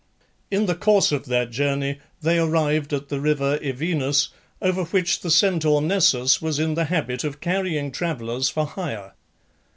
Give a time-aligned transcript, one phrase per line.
[0.49, 5.29] In the course of their journey they arrived at the river Evenus, over which the
[5.29, 9.13] Centaur Nessus was in the habit of carrying travellers for hire.